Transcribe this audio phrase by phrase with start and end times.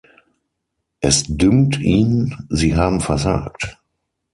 [1.01, 3.77] Es dünkt ihn, sie haben versagt.